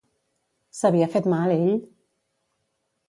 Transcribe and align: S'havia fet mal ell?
S'havia 0.77 1.09
fet 1.17 1.29
mal 1.33 1.55
ell? 1.57 1.69